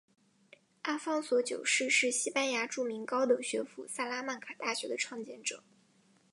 [0.81, 5.61] 阿方索九世是西班牙著名高等学府萨拉曼卡大学的创建者。